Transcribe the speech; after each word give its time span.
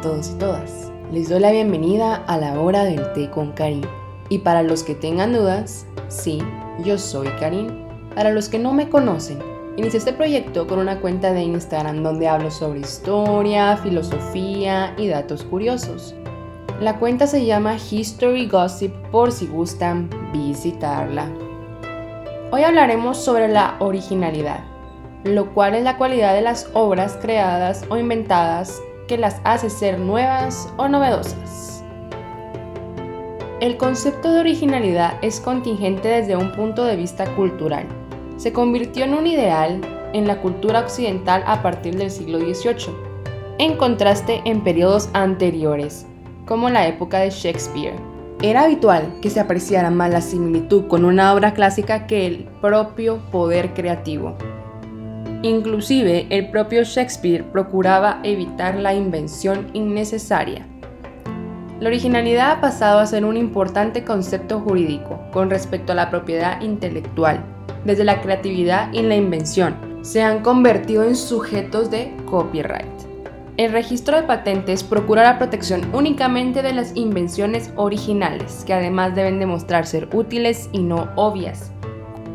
todos 0.00 0.30
y 0.30 0.38
todas. 0.38 0.92
Les 1.12 1.28
doy 1.28 1.40
la 1.40 1.50
bienvenida 1.50 2.16
a 2.26 2.36
la 2.36 2.60
hora 2.60 2.84
del 2.84 3.12
té 3.12 3.30
con 3.30 3.52
Karim. 3.52 3.84
Y 4.28 4.38
para 4.38 4.62
los 4.62 4.82
que 4.82 4.94
tengan 4.94 5.32
dudas, 5.32 5.86
sí, 6.08 6.38
yo 6.84 6.98
soy 6.98 7.28
Karim. 7.40 7.68
Para 8.14 8.30
los 8.30 8.48
que 8.48 8.58
no 8.58 8.72
me 8.74 8.88
conocen, 8.88 9.38
inicié 9.76 9.98
este 9.98 10.12
proyecto 10.12 10.66
con 10.66 10.78
una 10.78 11.00
cuenta 11.00 11.32
de 11.32 11.42
Instagram 11.42 12.02
donde 12.02 12.28
hablo 12.28 12.50
sobre 12.50 12.80
historia, 12.80 13.76
filosofía 13.78 14.94
y 14.96 15.08
datos 15.08 15.44
curiosos. 15.44 16.14
La 16.80 16.98
cuenta 16.98 17.26
se 17.26 17.44
llama 17.44 17.76
History 17.76 18.46
Gossip 18.46 18.94
por 19.10 19.32
si 19.32 19.46
gustan 19.46 20.10
visitarla. 20.32 21.28
Hoy 22.50 22.62
hablaremos 22.62 23.18
sobre 23.18 23.48
la 23.48 23.76
originalidad, 23.78 24.60
lo 25.24 25.52
cual 25.54 25.74
es 25.74 25.84
la 25.84 25.96
cualidad 25.96 26.34
de 26.34 26.42
las 26.42 26.70
obras 26.74 27.18
creadas 27.20 27.84
o 27.88 27.96
inventadas 27.96 28.80
que 29.08 29.18
las 29.18 29.40
hace 29.42 29.70
ser 29.70 29.98
nuevas 29.98 30.72
o 30.76 30.86
novedosas. 30.86 31.82
El 33.60 33.76
concepto 33.76 34.30
de 34.30 34.38
originalidad 34.38 35.14
es 35.20 35.40
contingente 35.40 36.06
desde 36.06 36.36
un 36.36 36.52
punto 36.52 36.84
de 36.84 36.94
vista 36.94 37.34
cultural. 37.34 37.86
Se 38.36 38.52
convirtió 38.52 39.04
en 39.04 39.14
un 39.14 39.26
ideal 39.26 39.80
en 40.12 40.28
la 40.28 40.40
cultura 40.40 40.78
occidental 40.78 41.42
a 41.44 41.60
partir 41.60 41.96
del 41.96 42.12
siglo 42.12 42.38
XVIII, 42.38 42.94
en 43.58 43.76
contraste 43.76 44.42
en 44.44 44.62
periodos 44.62 45.10
anteriores, 45.12 46.06
como 46.46 46.70
la 46.70 46.86
época 46.86 47.18
de 47.18 47.30
Shakespeare. 47.30 47.96
Era 48.40 48.62
habitual 48.62 49.18
que 49.20 49.30
se 49.30 49.40
apreciara 49.40 49.90
más 49.90 50.12
la 50.12 50.20
similitud 50.20 50.86
con 50.86 51.04
una 51.04 51.34
obra 51.34 51.54
clásica 51.54 52.06
que 52.06 52.26
el 52.26 52.44
propio 52.60 53.18
poder 53.32 53.74
creativo. 53.74 54.36
Inclusive 55.42 56.26
el 56.30 56.50
propio 56.50 56.82
Shakespeare 56.82 57.44
procuraba 57.44 58.18
evitar 58.24 58.74
la 58.74 58.92
invención 58.92 59.68
innecesaria. 59.72 60.66
La 61.78 61.88
originalidad 61.88 62.50
ha 62.50 62.60
pasado 62.60 62.98
a 62.98 63.06
ser 63.06 63.24
un 63.24 63.36
importante 63.36 64.02
concepto 64.02 64.58
jurídico 64.58 65.20
con 65.32 65.48
respecto 65.48 65.92
a 65.92 65.94
la 65.94 66.10
propiedad 66.10 66.60
intelectual. 66.60 67.44
Desde 67.84 68.02
la 68.02 68.20
creatividad 68.20 68.92
y 68.92 69.02
la 69.02 69.14
invención 69.14 69.76
se 70.02 70.22
han 70.22 70.42
convertido 70.42 71.04
en 71.04 71.14
sujetos 71.14 71.88
de 71.88 72.12
copyright. 72.24 72.86
El 73.56 73.70
registro 73.70 74.16
de 74.16 74.24
patentes 74.24 74.82
procura 74.82 75.22
la 75.22 75.38
protección 75.38 75.82
únicamente 75.92 76.62
de 76.62 76.72
las 76.72 76.96
invenciones 76.96 77.72
originales, 77.76 78.64
que 78.66 78.74
además 78.74 79.14
deben 79.14 79.38
demostrar 79.38 79.86
ser 79.86 80.08
útiles 80.12 80.68
y 80.72 80.80
no 80.80 81.10
obvias 81.14 81.72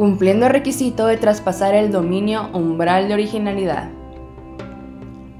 cumpliendo 0.00 0.46
el 0.46 0.52
requisito 0.52 1.06
de 1.08 1.18
traspasar 1.18 1.74
el 1.74 1.92
dominio 1.92 2.48
umbral 2.54 3.06
de 3.06 3.12
originalidad. 3.12 3.90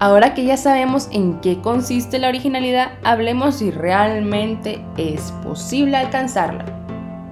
Ahora 0.00 0.34
que 0.34 0.44
ya 0.44 0.56
sabemos 0.56 1.08
en 1.12 1.40
qué 1.40 1.60
consiste 1.60 2.18
la 2.18 2.26
originalidad, 2.26 2.94
hablemos 3.04 3.54
si 3.54 3.70
realmente 3.70 4.84
es 4.96 5.30
posible 5.44 5.96
alcanzarla. 5.96 6.64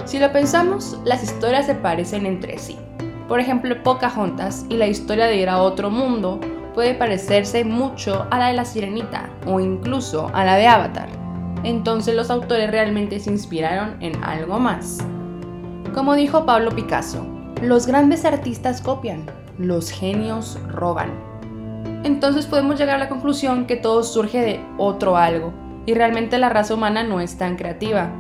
Si 0.05 0.21
lo 0.21 0.31
pensamos, 0.31 1.01
las 1.05 1.25
historias 1.25 1.67
se 1.67 1.75
parecen 1.75 2.27
entre 2.27 2.59
sí. 2.59 2.79
Por 3.27 3.41
ejemplo, 3.41 3.75
Pocahontas 3.83 4.65
y 4.69 4.77
la 4.77 4.87
historia 4.87 5.27
de 5.27 5.35
ir 5.35 5.49
a 5.49 5.61
otro 5.61 5.91
mundo 5.91 6.39
puede 6.75 6.95
parecerse 6.95 7.65
mucho 7.65 8.29
a 8.31 8.39
la 8.39 8.47
de 8.47 8.55
la 8.55 8.65
Sirenita 8.65 9.31
o 9.47 9.59
incluso 9.59 10.31
a 10.33 10.45
la 10.45 10.55
de 10.55 10.69
Avatar. 10.69 11.09
Entonces 11.65 12.15
los 12.15 12.31
autores 12.31 12.71
realmente 12.71 13.19
se 13.19 13.31
inspiraron 13.31 14.01
en 14.01 14.23
algo 14.23 14.61
más. 14.61 15.05
Como 15.95 16.15
dijo 16.15 16.45
Pablo 16.45 16.71
Picasso, 16.71 17.27
los 17.63 17.87
grandes 17.87 18.25
artistas 18.25 18.83
copian, 18.83 19.27
los 19.59 19.91
genios 19.91 20.59
roban. 20.69 21.11
Entonces 22.05 22.47
podemos 22.47 22.79
llegar 22.79 22.97
a 22.97 22.99
la 23.05 23.09
conclusión 23.09 23.67
que 23.67 23.77
todo 23.77 24.03
surge 24.03 24.41
de 24.41 24.61
otro 24.79 25.17
algo, 25.17 25.53
y 25.87 25.95
realmente 25.95 26.39
la 26.39 26.49
raza 26.49 26.75
humana 26.75 27.03
no 27.03 27.21
es 27.21 27.39
tan 27.39 27.57
creativa. 27.57 28.11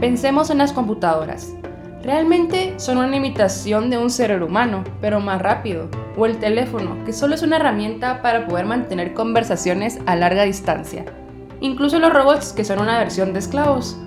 Pensemos 0.00 0.50
en 0.50 0.58
las 0.58 0.72
computadoras. 0.72 1.54
Realmente 2.02 2.74
son 2.78 2.98
una 2.98 3.16
imitación 3.16 3.90
de 3.90 3.98
un 3.98 4.10
cerebro 4.10 4.46
humano, 4.46 4.84
pero 5.00 5.18
más 5.18 5.42
rápido, 5.42 5.88
o 6.16 6.26
el 6.26 6.38
teléfono, 6.38 7.04
que 7.04 7.12
solo 7.12 7.34
es 7.34 7.42
una 7.42 7.56
herramienta 7.56 8.22
para 8.22 8.46
poder 8.46 8.66
mantener 8.66 9.14
conversaciones 9.14 9.98
a 10.06 10.14
larga 10.14 10.44
distancia. 10.44 11.04
Incluso 11.60 11.98
los 11.98 12.12
robots, 12.12 12.52
que 12.52 12.64
son 12.64 12.78
una 12.78 12.98
versión 12.98 13.32
de 13.32 13.40
esclavos. 13.40 13.98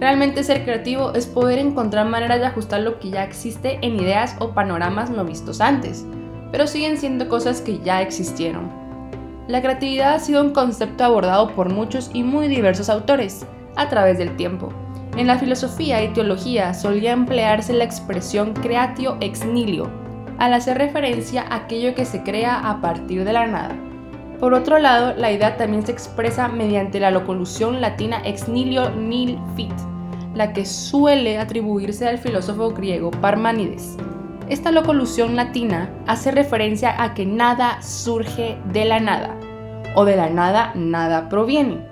Realmente 0.00 0.44
ser 0.44 0.64
creativo 0.64 1.12
es 1.14 1.26
poder 1.26 1.58
encontrar 1.58 2.06
maneras 2.06 2.38
de 2.38 2.46
ajustar 2.46 2.80
lo 2.80 3.00
que 3.00 3.10
ya 3.10 3.24
existe 3.24 3.78
en 3.82 3.96
ideas 3.96 4.36
o 4.38 4.50
panoramas 4.50 5.10
no 5.10 5.24
vistos 5.24 5.60
antes, 5.60 6.06
pero 6.52 6.68
siguen 6.68 6.98
siendo 6.98 7.28
cosas 7.28 7.60
que 7.60 7.80
ya 7.80 8.00
existieron. 8.00 8.70
La 9.48 9.60
creatividad 9.60 10.14
ha 10.14 10.18
sido 10.20 10.42
un 10.42 10.52
concepto 10.52 11.04
abordado 11.04 11.54
por 11.54 11.72
muchos 11.72 12.10
y 12.14 12.22
muy 12.22 12.46
diversos 12.46 12.88
autores 12.88 13.44
a 13.76 13.88
través 13.88 14.18
del 14.18 14.36
tiempo. 14.36 14.68
En 15.16 15.26
la 15.26 15.38
filosofía 15.38 16.04
y 16.04 16.12
teología 16.12 16.74
solía 16.74 17.12
emplearse 17.12 17.72
la 17.72 17.84
expresión 17.84 18.52
creatio 18.52 19.16
ex 19.20 19.44
nihilo, 19.44 19.90
al 20.38 20.54
hacer 20.54 20.78
referencia 20.78 21.42
a 21.42 21.56
aquello 21.56 21.96
que 21.96 22.04
se 22.04 22.22
crea 22.22 22.70
a 22.70 22.80
partir 22.80 23.24
de 23.24 23.32
la 23.32 23.48
nada. 23.48 23.87
Por 24.40 24.54
otro 24.54 24.78
lado, 24.78 25.14
la 25.16 25.32
idea 25.32 25.56
también 25.56 25.84
se 25.84 25.90
expresa 25.90 26.46
mediante 26.46 27.00
la 27.00 27.10
locolución 27.10 27.80
latina 27.80 28.22
ex 28.24 28.48
nihilo 28.48 28.90
nil 28.90 29.36
fit, 29.56 29.72
la 30.34 30.52
que 30.52 30.64
suele 30.64 31.38
atribuirse 31.38 32.06
al 32.06 32.18
filósofo 32.18 32.70
griego 32.70 33.10
Parmánides. 33.10 33.96
Esta 34.48 34.70
locolución 34.70 35.34
latina 35.34 35.90
hace 36.06 36.30
referencia 36.30 37.02
a 37.02 37.14
que 37.14 37.26
nada 37.26 37.82
surge 37.82 38.56
de 38.72 38.84
la 38.84 39.00
nada, 39.00 39.34
o 39.96 40.04
de 40.04 40.14
la 40.14 40.30
nada 40.30 40.70
nada 40.76 41.28
proviene. 41.28 41.84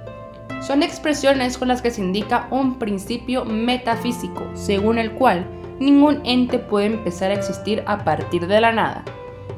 Son 0.63 0.85
expresiones 0.85 1.59
con 1.59 1.67
las 1.67 1.83
que 1.83 1.91
se 1.91 2.01
indica 2.01 2.47
un 2.53 2.79
principio 2.79 3.45
metafísico, 3.45 4.45
según 4.55 4.99
el 4.99 5.13
cual 5.13 5.45
ningún 5.81 6.21
ente 6.25 6.61
puede 6.61 6.87
empezar 6.87 7.33
a 7.33 7.35
existir 7.35 7.83
a 7.87 8.05
partir 8.05 8.47
de 8.47 8.61
la 8.61 8.71
nada. 8.71 9.05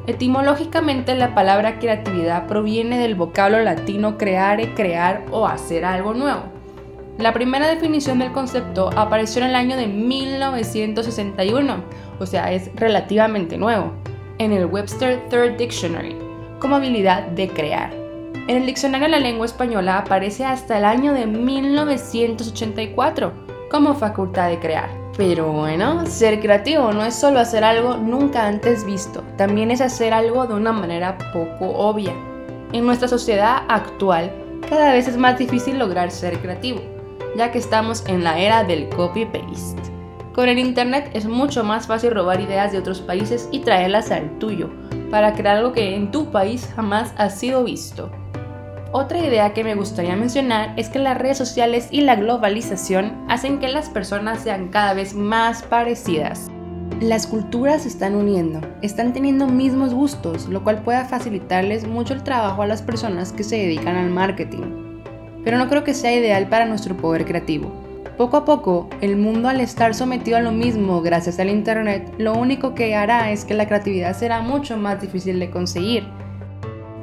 Etimológicamente 0.08 1.14
la 1.14 1.34
palabra 1.34 1.78
creatividad 1.78 2.46
proviene 2.46 2.98
del 2.98 3.14
vocablo 3.14 3.60
latino 3.60 4.16
creare, 4.16 4.72
crear 4.72 5.26
o 5.30 5.46
hacer 5.46 5.84
algo 5.84 6.14
nuevo. 6.14 6.44
La 7.18 7.34
primera 7.34 7.68
definición 7.68 8.18
del 8.18 8.32
concepto 8.32 8.88
apareció 8.96 9.42
en 9.42 9.50
el 9.50 9.54
año 9.54 9.76
de 9.76 9.86
1961, 9.86 11.84
o 12.18 12.24
sea, 12.24 12.50
es 12.52 12.74
relativamente 12.74 13.58
nuevo, 13.58 13.92
en 14.38 14.52
el 14.52 14.64
Webster 14.64 15.28
Third 15.28 15.58
Dictionary, 15.58 16.16
como 16.58 16.76
habilidad 16.76 17.24
de 17.24 17.50
crear. 17.50 17.92
En 18.46 18.56
el 18.56 18.64
diccionario 18.64 19.08
de 19.08 19.10
la 19.10 19.20
lengua 19.20 19.44
española 19.44 19.98
aparece 19.98 20.42
hasta 20.42 20.78
el 20.78 20.86
año 20.86 21.12
de 21.12 21.26
1984 21.26 23.30
como 23.70 23.92
facultad 23.92 24.48
de 24.48 24.58
crear. 24.58 24.88
Pero 25.18 25.50
bueno, 25.50 26.06
ser 26.06 26.38
creativo 26.38 26.92
no 26.92 27.04
es 27.04 27.12
solo 27.16 27.40
hacer 27.40 27.64
algo 27.64 27.96
nunca 27.96 28.46
antes 28.46 28.84
visto, 28.84 29.24
también 29.36 29.72
es 29.72 29.80
hacer 29.80 30.14
algo 30.14 30.46
de 30.46 30.54
una 30.54 30.70
manera 30.70 31.18
poco 31.32 31.70
obvia. 31.76 32.12
En 32.72 32.86
nuestra 32.86 33.08
sociedad 33.08 33.64
actual, 33.68 34.30
cada 34.70 34.92
vez 34.92 35.08
es 35.08 35.16
más 35.16 35.36
difícil 35.36 35.76
lograr 35.76 36.12
ser 36.12 36.38
creativo, 36.38 36.80
ya 37.36 37.50
que 37.50 37.58
estamos 37.58 38.06
en 38.06 38.22
la 38.22 38.38
era 38.38 38.62
del 38.62 38.88
copy-paste. 38.90 39.82
Con 40.36 40.48
el 40.48 40.60
Internet 40.60 41.10
es 41.14 41.26
mucho 41.26 41.64
más 41.64 41.88
fácil 41.88 42.12
robar 42.12 42.40
ideas 42.40 42.70
de 42.70 42.78
otros 42.78 43.00
países 43.00 43.48
y 43.50 43.58
traerlas 43.58 44.12
al 44.12 44.38
tuyo, 44.38 44.70
para 45.10 45.32
crear 45.32 45.56
algo 45.56 45.72
que 45.72 45.96
en 45.96 46.12
tu 46.12 46.30
país 46.30 46.68
jamás 46.76 47.12
ha 47.16 47.28
sido 47.28 47.64
visto. 47.64 48.08
Otra 48.90 49.18
idea 49.18 49.52
que 49.52 49.64
me 49.64 49.74
gustaría 49.74 50.16
mencionar 50.16 50.72
es 50.76 50.88
que 50.88 50.98
las 50.98 51.18
redes 51.18 51.36
sociales 51.36 51.88
y 51.90 52.00
la 52.00 52.16
globalización 52.16 53.22
hacen 53.28 53.58
que 53.58 53.68
las 53.68 53.90
personas 53.90 54.40
sean 54.40 54.68
cada 54.68 54.94
vez 54.94 55.12
más 55.12 55.62
parecidas. 55.62 56.50
Las 56.98 57.26
culturas 57.26 57.82
se 57.82 57.88
están 57.88 58.14
uniendo, 58.14 58.62
están 58.80 59.12
teniendo 59.12 59.46
mismos 59.46 59.92
gustos, 59.92 60.48
lo 60.48 60.64
cual 60.64 60.82
puede 60.82 61.04
facilitarles 61.04 61.86
mucho 61.86 62.14
el 62.14 62.22
trabajo 62.22 62.62
a 62.62 62.66
las 62.66 62.80
personas 62.80 63.30
que 63.30 63.44
se 63.44 63.56
dedican 63.56 63.94
al 63.94 64.08
marketing. 64.08 65.02
Pero 65.44 65.58
no 65.58 65.68
creo 65.68 65.84
que 65.84 65.92
sea 65.92 66.14
ideal 66.14 66.48
para 66.48 66.64
nuestro 66.64 66.96
poder 66.96 67.26
creativo. 67.26 67.70
Poco 68.16 68.38
a 68.38 68.46
poco, 68.46 68.88
el 69.02 69.18
mundo 69.18 69.50
al 69.50 69.60
estar 69.60 69.94
sometido 69.94 70.38
a 70.38 70.40
lo 70.40 70.50
mismo 70.50 71.02
gracias 71.02 71.38
al 71.38 71.50
Internet, 71.50 72.10
lo 72.16 72.32
único 72.32 72.74
que 72.74 72.96
hará 72.96 73.32
es 73.32 73.44
que 73.44 73.52
la 73.52 73.66
creatividad 73.66 74.16
será 74.16 74.40
mucho 74.40 74.78
más 74.78 75.02
difícil 75.02 75.38
de 75.38 75.50
conseguir 75.50 76.17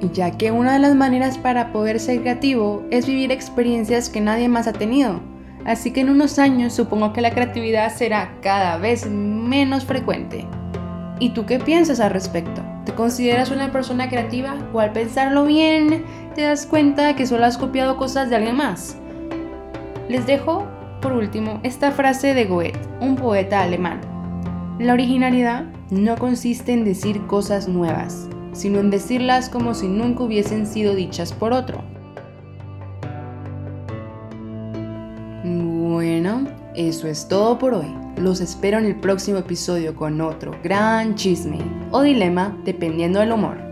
ya 0.01 0.31
que 0.31 0.51
una 0.51 0.74
de 0.74 0.80
las 0.80 0.95
maneras 0.95 1.38
para 1.38 1.71
poder 1.71 2.00
ser 2.00 2.21
creativo 2.21 2.83
es 2.92 3.07
vivir 3.07 3.31
experiencias 3.31 4.09
que 4.09 4.21
nadie 4.21 4.47
más 4.47 4.68
ha 4.68 4.74
tenido. 4.74 5.21
Así 5.65 5.92
que 5.92 6.01
en 6.01 6.09
unos 6.09 6.38
años 6.38 6.74
supongo 6.74 7.12
que 7.12 7.21
la 7.21 7.31
creatividad 7.31 7.92
será 7.94 8.38
cada 8.42 8.77
vez 8.77 9.09
menos 9.09 9.86
frecuente. 9.86 10.45
¿Y 11.19 11.30
tú 11.30 11.45
qué 11.45 11.59
piensas 11.59 12.00
al 12.00 12.12
respecto? 12.12 12.62
¿Te 12.86 12.94
consideras 12.94 13.50
una 13.50 13.71
persona 13.71 14.09
creativa 14.09 14.56
o 14.74 14.80
al 14.80 14.92
pensarlo 14.92 15.45
bien 15.45 16.03
te 16.36 16.42
das 16.42 16.65
cuenta 16.65 17.15
que 17.15 17.25
solo 17.25 17.45
has 17.45 17.57
copiado 17.57 17.97
cosas 17.97 18.30
de 18.30 18.36
alguien 18.36 18.57
más? 18.57 18.97
Les 20.07 20.27
dejo, 20.27 20.68
por 21.01 21.13
último, 21.13 21.59
esta 21.63 21.92
frase 21.92 22.33
de 22.36 22.45
Goethe, 22.45 22.80
un 23.00 23.15
poeta 23.15 23.63
alemán. 23.63 24.01
La 24.77 24.94
originalidad 24.94 25.65
no 25.89 26.15
consiste 26.18 26.74
en 26.74 26.83
decir 26.83 27.25
cosas 27.25 27.68
nuevas, 27.68 28.27
sino 28.56 28.80
en 28.80 28.90
decirlas 28.90 29.50
como 29.50 29.75
si 29.75 29.88
nunca 29.88 30.24
hubiesen 30.24 30.66
sido 30.66 30.96
dichas 30.96 31.34
por 31.34 31.54
otro. 31.54 31.84
Bueno, 35.44 36.48
eso 36.74 37.07
es 37.07 37.28
todo 37.28 37.60
por 37.60 37.74
hoy. 37.74 37.94
Los 38.18 38.40
espero 38.40 38.80
en 38.80 38.86
el 38.86 38.96
próximo 38.96 39.38
episodio 39.38 39.96
con 39.96 40.22
otro 40.22 40.52
gran 40.63 41.16
chisme 41.16 41.60
o 41.92 42.02
dilema 42.02 42.57
dependiendo 42.63 43.19
del 43.19 43.34
humor. 43.34 43.64